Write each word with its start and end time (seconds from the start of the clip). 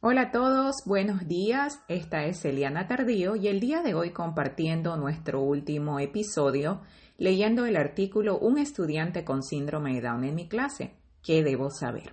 Hola 0.00 0.20
a 0.20 0.30
todos, 0.30 0.82
buenos 0.84 1.26
días. 1.26 1.82
Esta 1.88 2.26
es 2.26 2.44
Eliana 2.44 2.86
Tardío 2.86 3.34
y 3.34 3.48
el 3.48 3.60
día 3.60 3.80
de 3.80 3.94
hoy 3.94 4.10
compartiendo 4.10 4.94
nuestro 4.98 5.40
último 5.40 5.98
episodio 5.98 6.82
leyendo 7.16 7.64
el 7.64 7.76
artículo 7.76 8.38
Un 8.38 8.58
estudiante 8.58 9.24
con 9.24 9.42
síndrome 9.42 9.94
de 9.94 10.02
Down 10.02 10.24
en 10.24 10.34
mi 10.34 10.48
clase. 10.48 10.92
¿Qué 11.22 11.42
debo 11.42 11.70
saber? 11.70 12.12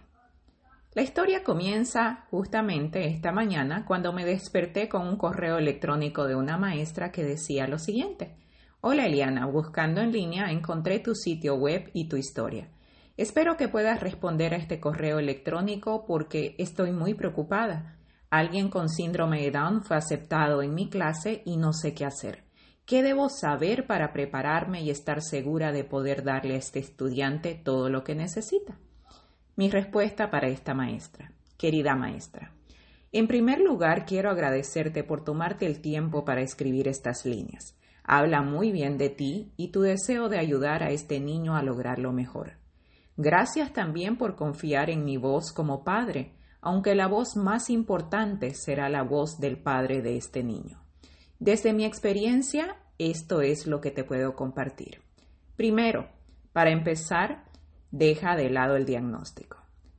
La 0.94 1.02
historia 1.02 1.44
comienza 1.44 2.26
justamente 2.32 3.06
esta 3.08 3.34
mañana 3.34 3.84
cuando 3.86 4.14
me 4.14 4.24
desperté 4.24 4.88
con 4.88 5.06
un 5.06 5.18
correo 5.18 5.58
electrónico 5.58 6.26
de 6.26 6.36
una 6.36 6.58
maestra 6.58 7.12
que 7.12 7.26
decía 7.26 7.68
lo 7.68 7.80
siguiente. 7.80 8.38
Hola 8.80 9.08
Eliana, 9.08 9.46
buscando 9.46 10.00
en 10.00 10.14
línea 10.14 10.52
encontré 10.52 11.00
tu 11.00 11.16
sitio 11.16 11.56
web 11.56 11.92
y 11.94 12.08
tu 12.08 12.16
historia. 12.16 12.70
Espero 13.16 13.58
que 13.58 13.68
puedas 13.68 14.00
responder 14.00 14.54
a 14.54 14.58
este 14.58 14.80
correo 14.80 15.20
electrónico 15.20 16.06
porque 16.06 16.56
estoy 16.58 16.92
muy 16.92 17.14
preocupada. 17.14 17.98
Alguien 18.32 18.70
con 18.70 18.90
síndrome 18.90 19.42
de 19.42 19.52
Down 19.52 19.84
fue 19.84 19.98
aceptado 19.98 20.64
en 20.64 20.74
mi 20.74 20.90
clase 20.90 21.44
y 21.46 21.58
no 21.58 21.74
sé 21.74 21.94
qué 21.94 22.06
hacer. 22.06 22.44
¿Qué 22.86 23.04
debo 23.04 23.30
saber 23.30 23.86
para 23.86 24.12
prepararme 24.12 24.82
y 24.82 24.90
estar 24.90 25.22
segura 25.22 25.72
de 25.72 25.84
poder 25.84 26.24
darle 26.24 26.56
a 26.56 26.58
este 26.58 26.80
estudiante 26.80 27.54
todo 27.54 27.90
lo 27.90 28.04
que 28.04 28.16
necesita? 28.16 28.80
Mi 29.56 29.70
respuesta 29.70 30.32
para 30.32 30.48
esta 30.48 30.74
maestra. 30.74 31.32
Querida 31.56 31.96
maestra, 31.96 32.52
en 33.12 33.28
primer 33.28 33.62
lugar 33.62 34.08
quiero 34.08 34.32
agradecerte 34.32 35.04
por 35.04 35.24
tomarte 35.24 35.68
el 35.68 35.82
tiempo 35.82 36.26
para 36.26 36.42
escribir 36.42 36.88
estas 36.88 37.28
líneas. 37.28 37.78
Habla 38.04 38.42
muy 38.42 38.72
bien 38.72 38.98
de 38.98 39.10
ti 39.10 39.54
y 39.56 39.68
tu 39.68 39.82
deseo 39.82 40.30
de 40.30 40.40
ayudar 40.40 40.82
a 40.82 40.90
este 40.90 41.20
niño 41.20 41.56
a 41.56 41.62
lograrlo 41.62 42.12
mejor. 42.12 42.63
Gracias 43.18 43.74
también 43.74 44.18
por 44.18 44.36
confiar 44.36 44.90
en 44.90 45.06
mi 45.06 45.18
voz 45.18 45.52
como 45.52 45.84
padre, 45.84 46.34
aunque 46.62 46.96
la 46.96 47.08
voz 47.08 47.36
más 47.36 47.70
importante 47.70 48.56
será 48.56 48.90
la 48.90 49.04
voz 49.04 49.40
del 49.40 49.58
padre 49.58 50.02
de 50.02 50.18
este 50.18 50.44
niño. 50.44 50.82
Desde 51.40 51.74
mi 51.74 51.86
experiencia, 51.86 52.78
esto 52.98 53.42
es 53.42 53.68
lo 53.68 53.82
que 53.82 53.92
te 53.92 54.04
puedo 54.04 54.36
compartir. 54.36 55.02
Primero, 55.56 56.08
para 56.54 56.72
empezar, 56.72 57.44
deja 57.92 58.36
de 58.36 58.50
lado 58.50 58.76
el 58.76 58.86
diagnóstico. 58.86 59.58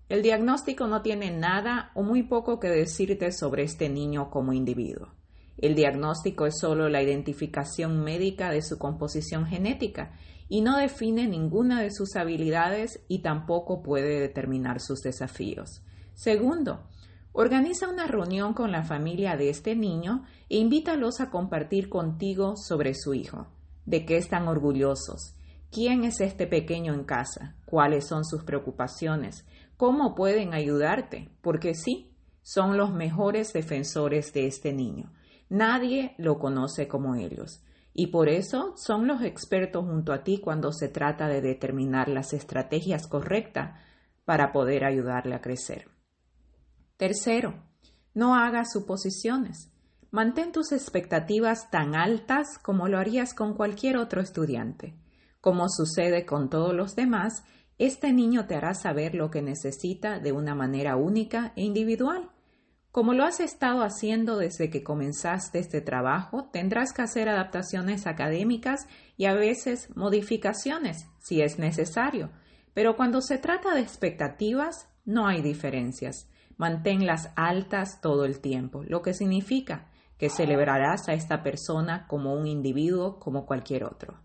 El 0.09 0.23
diagnóstico 0.23 0.87
no 0.87 1.03
tiene 1.03 1.31
nada 1.31 1.91
o 1.95 2.03
muy 2.03 2.23
poco 2.25 2.59
que 2.59 2.69
decirte 2.69 3.31
sobre 3.31 3.62
este 3.62 3.89
niño 3.89 4.31
como 4.31 4.53
individuo. 4.53 5.09
El 5.57 5.75
diagnóstico 5.75 6.47
es 6.47 6.59
solo 6.59 6.89
la 6.89 7.03
identificación 7.03 8.03
médica 8.03 8.51
de 8.51 8.62
su 8.62 8.79
composición 8.79 9.47
genética 9.47 10.12
y 10.48 10.61
no 10.61 10.78
define 10.78 11.27
ninguna 11.27 11.81
de 11.81 11.91
sus 11.91 12.17
habilidades 12.17 13.05
y 13.09 13.20
tampoco 13.23 13.83
puede 13.83 14.20
determinar 14.20 14.81
sus 14.81 15.01
desafíos. 15.01 15.83
Segundo, 16.14 16.89
organiza 17.33 17.89
una 17.89 18.06
reunión 18.06 18.55
con 18.55 18.73
la 18.73 18.84
familia 18.84 19.36
de 19.36 19.51
este 19.51 19.75
niño 19.75 20.25
e 20.48 20.59
invítalos 20.59 21.20
a 21.20 21.31
compartir 21.31 21.89
contigo 21.89 22.56
sobre 22.56 22.95
su 22.95 23.14
hijo, 23.14 23.48
de 23.86 24.05
qué 24.05 24.17
están 24.17 24.48
orgullosos, 24.48 25.34
¿Quién 25.75 26.05
es 26.05 26.20
este 26.20 26.47
pequeño 26.47 26.95
en 26.95 27.03
casa? 27.03 27.56
¿Cuáles 27.64 28.06
son 28.06 28.25
sus 28.25 28.45
preocupaciones? 28.45 29.45
¿Cómo 29.77 30.14
pueden 30.14 30.55
ayudarte? 30.55 31.33
Porque 31.41 31.75
sí, 31.75 32.14
son 32.42 32.77
los 32.77 32.95
mejores 32.95 33.53
defensores 33.53 34.33
de 34.33 34.47
este 34.47 34.73
niño. 34.73 35.12
Nadie 35.48 36.14
lo 36.17 36.39
conoce 36.39 36.86
como 36.86 37.17
ellos. 37.17 37.64
Y 37.95 38.09
por 38.09 38.28
eso 38.28 38.75
son 38.77 39.06
los 39.06 39.23
expertos 39.23 39.87
junto 39.87 40.12
a 40.12 40.25
ti 40.25 40.39
cuando 40.39 40.73
se 40.73 40.89
trata 40.89 41.28
de 41.28 41.41
determinar 41.41 42.09
las 42.09 42.33
estrategias 42.33 43.06
correctas 43.06 43.81
para 44.25 44.53
poder 44.53 44.84
ayudarle 44.84 45.36
a 45.36 45.41
crecer. 45.41 45.89
Tercero, 46.97 47.62
no 48.12 48.34
hagas 48.34 48.73
suposiciones. 48.73 49.70
Mantén 50.11 50.51
tus 50.53 50.73
expectativas 50.73 51.70
tan 51.70 51.95
altas 51.95 52.59
como 52.59 52.89
lo 52.89 52.98
harías 52.98 53.33
con 53.33 53.55
cualquier 53.55 53.96
otro 53.96 54.20
estudiante. 54.20 54.96
Como 55.40 55.69
sucede 55.69 56.27
con 56.27 56.51
todos 56.51 56.74
los 56.74 56.96
demás, 56.96 57.45
este 57.79 58.13
niño 58.13 58.46
te 58.46 58.55
hará 58.55 58.74
saber 58.74 59.14
lo 59.14 59.30
que 59.30 59.42
necesita 59.42 60.19
de 60.19 60.33
una 60.33 60.55
manera 60.55 60.96
única 60.96 61.52
e 61.57 61.63
individual. 61.63 62.30
Como 62.95 63.13
lo 63.13 63.25
has 63.25 63.41
estado 63.41 63.83
haciendo 63.83 64.37
desde 64.37 64.71
que 64.71 64.85
comenzaste 64.85 65.59
este 65.59 65.81
trabajo, 65.81 66.49
tendrás 66.53 66.93
que 66.93 67.03
hacer 67.03 67.29
adaptaciones 67.29 68.07
académicas 68.07 68.87
y 69.17 69.25
a 69.25 69.35
veces 69.35 69.89
modificaciones, 69.97 71.09
si 71.19 71.43
es 71.43 71.59
necesario. 71.59 72.31
Pero 72.73 72.95
cuando 72.95 73.21
se 73.21 73.39
trata 73.39 73.75
de 73.75 73.81
expectativas, 73.81 74.89
no 75.05 75.27
hay 75.27 75.43
diferencias. 75.43 76.29
Manténlas 76.57 77.33
altas 77.35 78.01
todo 78.01 78.25
el 78.25 78.39
tiempo, 78.41 78.85
lo 78.85 79.03
que 79.03 79.13
significa 79.13 79.91
que 80.17 80.31
celebrarás 80.31 81.09
a 81.09 81.15
esta 81.15 81.43
persona 81.43 82.07
como 82.07 82.33
un 82.33 82.47
individuo 82.47 83.19
como 83.19 83.45
cualquier 83.45 83.83
otro. 83.83 84.21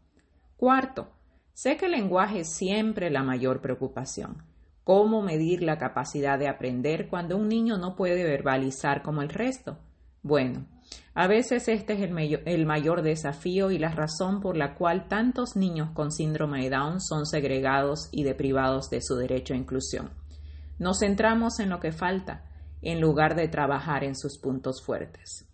Cuarto, 0.57 1.09
sé 1.53 1.75
que 1.75 1.87
el 1.87 1.93
lenguaje 1.93 2.41
es 2.41 2.53
siempre 2.53 3.09
la 3.09 3.23
mayor 3.23 3.61
preocupación. 3.61 4.48
¿Cómo 4.89 5.21
medir 5.21 5.61
la 5.61 5.77
capacidad 5.77 6.39
de 6.39 6.47
aprender 6.47 7.09
cuando 7.09 7.37
un 7.37 7.47
niño 7.47 7.77
no 7.77 7.95
puede 7.95 8.23
verbalizar 8.23 9.03
como 9.03 9.21
el 9.21 9.29
resto? 9.29 9.77
Bueno, 10.23 10.65
a 11.13 11.27
veces 11.27 11.67
este 11.67 11.93
es 11.93 11.99
el, 12.47 12.65
mayor 12.65 13.03
desafío 13.03 13.69
y 13.69 13.77
la 13.77 13.91
razón 13.91 14.41
por 14.41 14.57
la 14.57 14.73
cual 14.73 15.07
tantos 15.07 15.55
niños 15.55 15.91
con 15.91 16.11
síndrome 16.11 16.63
de 16.63 16.71
Down 16.71 17.01
son 17.01 17.27
segregados 17.27 18.09
y 18.11 18.23
deprivados 18.23 18.89
de 18.89 19.03
su 19.03 19.15
derecho 19.15 19.53
a 19.53 19.57
inclusión. 19.57 20.09
Nos 20.79 21.01
centramos 21.01 21.59
en 21.59 21.69
lo 21.69 21.79
que 21.79 21.91
falta, 21.91 22.49
en 22.81 22.99
lugar 22.99 23.35
de 23.35 23.47
trabajar 23.47 24.03
en 24.03 24.15
sus 24.15 24.39
puntos 24.39 24.83
fuertes. 24.83 25.47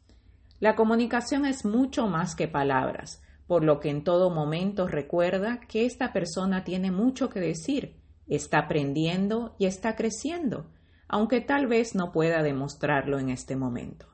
La 0.61 0.77
comunicación 0.77 1.45
es 1.45 1.65
mucho 1.65 2.07
más 2.07 2.37
que 2.37 2.47
palabras, 2.47 3.21
por 3.47 3.65
lo 3.65 3.81
que 3.81 3.89
en 3.89 4.05
todo 4.05 4.29
momento 4.29 4.87
recuerda 4.87 5.59
que 5.67 5.85
esta 5.85 6.13
persona 6.13 6.63
tiene 6.63 6.89
mucho 6.89 7.29
que 7.29 7.41
decir, 7.41 8.04
está 8.27 8.59
aprendiendo 8.59 9.55
y 9.57 9.65
está 9.65 9.95
creciendo, 9.95 10.65
aunque 11.07 11.41
tal 11.41 11.67
vez 11.67 11.95
no 11.95 12.11
pueda 12.11 12.41
demostrarlo 12.43 13.19
en 13.19 13.29
este 13.29 13.55
momento. 13.55 14.07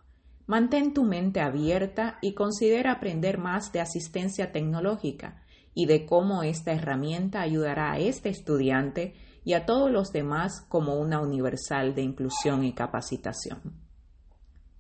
Mantén 0.48 0.94
tu 0.94 1.04
mente 1.04 1.40
abierta 1.40 2.18
y 2.22 2.34
considera 2.34 2.92
aprender 2.92 3.38
más 3.38 3.72
de 3.72 3.80
asistencia 3.80 4.52
tecnológica 4.52 5.44
y 5.74 5.86
de 5.86 6.06
cómo 6.06 6.44
esta 6.44 6.74
herramienta 6.74 7.42
ayudará 7.42 7.94
a 7.94 8.00
este 8.00 8.30
estudiante 8.30 9.14
y 9.46 9.54
a 9.54 9.66
todos 9.66 9.90
los 9.90 10.12
demás 10.12 10.66
como 10.68 10.96
una 11.00 11.22
universal 11.22 11.96
de 11.96 12.02
inclusión 12.02 12.64
y 12.66 12.74
capacitación. 12.74 13.62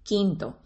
Quinto, 0.04 0.58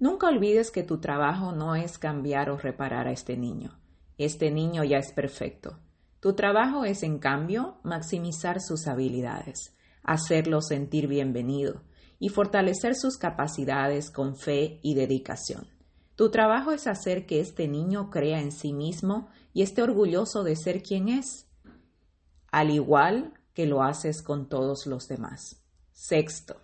Nunca 0.00 0.28
olvides 0.28 0.70
que 0.70 0.82
tu 0.82 0.98
trabajo 0.98 1.52
no 1.52 1.74
es 1.76 1.98
cambiar 1.98 2.48
o 2.48 2.56
reparar 2.56 3.06
a 3.06 3.12
este 3.12 3.36
niño. 3.36 3.78
Este 4.16 4.50
niño 4.50 4.82
ya 4.82 4.96
es 4.96 5.12
perfecto. 5.12 5.76
Tu 6.20 6.34
trabajo 6.34 6.84
es, 6.84 7.02
en 7.02 7.18
cambio, 7.18 7.78
maximizar 7.82 8.60
sus 8.60 8.86
habilidades, 8.86 9.74
hacerlo 10.02 10.60
sentir 10.60 11.06
bienvenido 11.06 11.82
y 12.18 12.28
fortalecer 12.28 12.94
sus 12.94 13.16
capacidades 13.16 14.10
con 14.10 14.36
fe 14.36 14.80
y 14.82 14.94
dedicación. 14.94 15.66
Tu 16.16 16.30
trabajo 16.30 16.72
es 16.72 16.86
hacer 16.86 17.26
que 17.26 17.40
este 17.40 17.66
niño 17.66 18.10
crea 18.10 18.40
en 18.40 18.52
sí 18.52 18.72
mismo 18.72 19.28
y 19.54 19.62
esté 19.62 19.82
orgulloso 19.82 20.44
de 20.44 20.56
ser 20.56 20.82
quien 20.82 21.08
es, 21.08 21.48
al 22.52 22.70
igual 22.70 23.34
que 23.54 23.66
lo 23.66 23.82
haces 23.82 24.22
con 24.22 24.48
todos 24.48 24.86
los 24.86 25.08
demás. 25.08 25.62
Sexto, 25.92 26.60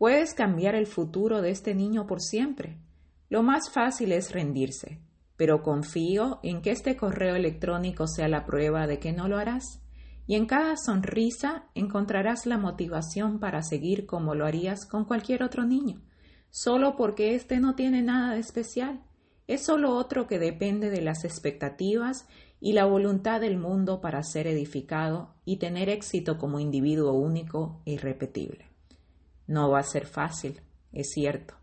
Puedes 0.00 0.32
cambiar 0.32 0.76
el 0.76 0.86
futuro 0.86 1.42
de 1.42 1.50
este 1.50 1.74
niño 1.74 2.06
por 2.06 2.22
siempre. 2.22 2.78
Lo 3.28 3.42
más 3.42 3.70
fácil 3.70 4.12
es 4.12 4.32
rendirse, 4.32 4.98
pero 5.40 5.62
confío 5.62 6.38
en 6.42 6.60
que 6.60 6.70
este 6.70 6.98
correo 6.98 7.34
electrónico 7.34 8.06
sea 8.06 8.28
la 8.28 8.44
prueba 8.44 8.86
de 8.86 8.98
que 8.98 9.14
no 9.14 9.26
lo 9.26 9.38
harás. 9.38 9.80
Y 10.26 10.34
en 10.34 10.44
cada 10.44 10.76
sonrisa 10.76 11.64
encontrarás 11.74 12.44
la 12.44 12.58
motivación 12.58 13.38
para 13.38 13.62
seguir 13.62 14.04
como 14.04 14.34
lo 14.34 14.44
harías 14.44 14.84
con 14.84 15.06
cualquier 15.06 15.42
otro 15.42 15.64
niño, 15.64 16.02
solo 16.50 16.94
porque 16.94 17.34
éste 17.34 17.58
no 17.58 17.74
tiene 17.74 18.02
nada 18.02 18.34
de 18.34 18.40
especial. 18.40 19.00
Es 19.46 19.64
solo 19.64 19.94
otro 19.94 20.26
que 20.26 20.38
depende 20.38 20.90
de 20.90 21.00
las 21.00 21.24
expectativas 21.24 22.28
y 22.60 22.74
la 22.74 22.84
voluntad 22.84 23.40
del 23.40 23.56
mundo 23.56 24.02
para 24.02 24.22
ser 24.22 24.46
edificado 24.46 25.36
y 25.46 25.56
tener 25.56 25.88
éxito 25.88 26.36
como 26.36 26.60
individuo 26.60 27.14
único 27.14 27.80
e 27.86 27.92
irrepetible. 27.92 28.66
No 29.46 29.70
va 29.70 29.78
a 29.78 29.84
ser 29.84 30.04
fácil, 30.04 30.60
es 30.92 31.12
cierto, 31.12 31.54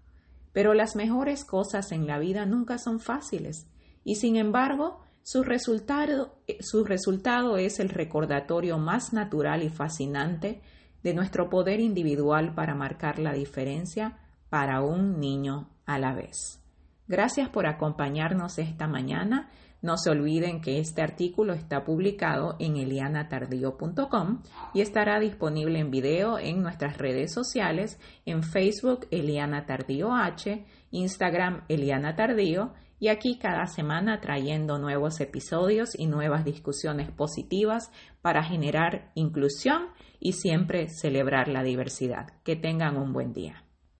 pero 0.57 0.74
las 0.74 0.95
mejores 0.95 1.45
cosas 1.45 1.92
en 1.92 2.07
la 2.07 2.18
vida 2.18 2.48
nunca 2.48 2.80
son 2.80 3.00
fáciles 3.00 3.69
y 4.04 4.15
sin 4.15 4.38
embargo 4.38 5.01
su 5.21 5.44
resultado, 5.44 6.39
su 6.62 6.83
resultado 6.83 7.57
es 7.57 7.80
el 7.80 7.89
recordatorio 7.89 8.80
más 8.80 9.13
natural 9.13 9.62
y 9.62 9.69
fascinante 9.69 10.63
de 11.04 11.13
nuestro 11.13 11.48
poder 11.51 11.80
individual 11.80 12.56
para 12.56 12.74
marcar 12.74 13.19
la 13.19 13.33
diferencia 13.33 14.18
para 14.50 14.81
un 14.81 15.19
niño 15.19 15.69
a 15.86 16.00
la 16.00 16.15
vez. 16.15 16.60
Gracias 17.07 17.50
por 17.50 17.68
acompañarnos 17.68 18.57
esta 18.57 18.88
mañana. 18.88 19.51
No 19.81 19.97
se 19.97 20.09
olviden 20.09 20.62
que 20.62 20.79
este 20.79 21.01
artículo 21.01 21.53
está 21.53 21.83
publicado 21.83 22.56
en 22.59 22.77
elianatardío.com 22.77 24.41
y 24.74 24.81
estará 24.81 25.19
disponible 25.19 25.79
en 25.79 25.91
video 25.91 26.39
en 26.39 26.63
nuestras 26.63 26.97
redes 26.97 27.31
sociales, 27.31 28.00
en 28.25 28.41
Facebook 28.41 29.07
Eliana 29.12 29.65
Tardío 29.65 30.13
H, 30.13 30.65
Instagram 30.91 31.63
Eliana 31.68 32.15
Tardío 32.15 32.74
y 33.00 33.09
aquí 33.09 33.38
cada 33.38 33.68
semana 33.68 34.19
trayendo 34.19 34.79
nuevos 34.79 35.21
episodios 35.21 35.97
y 35.97 36.07
nuevas 36.07 36.44
discusiones 36.44 37.12
positivas 37.12 37.91
para 38.21 38.44
generar 38.44 39.12
inclusión 39.13 39.89
y 40.19 40.33
siempre 40.33 40.88
celebrar 40.89 41.47
la 41.47 41.62
diversidad. 41.62 42.33
Que 42.44 42.56
tengan 42.56 42.97
un 42.97 43.13
buen 43.13 43.33
día. 43.33 43.66